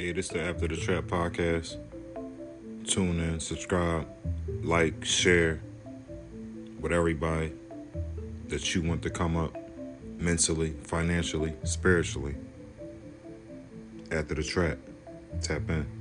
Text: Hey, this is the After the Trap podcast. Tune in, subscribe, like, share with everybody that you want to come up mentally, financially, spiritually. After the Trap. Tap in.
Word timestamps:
Hey, 0.00 0.12
this 0.12 0.28
is 0.28 0.30
the 0.30 0.40
After 0.40 0.66
the 0.66 0.78
Trap 0.78 1.04
podcast. 1.04 1.76
Tune 2.86 3.20
in, 3.20 3.38
subscribe, 3.38 4.08
like, 4.62 5.04
share 5.04 5.60
with 6.80 6.90
everybody 6.90 7.52
that 8.48 8.74
you 8.74 8.80
want 8.80 9.02
to 9.02 9.10
come 9.10 9.36
up 9.36 9.54
mentally, 10.18 10.70
financially, 10.84 11.52
spiritually. 11.64 12.34
After 14.10 14.34
the 14.36 14.42
Trap. 14.42 14.78
Tap 15.42 15.68
in. 15.68 15.99